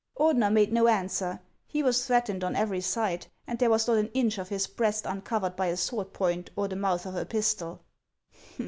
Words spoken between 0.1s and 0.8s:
Ordener made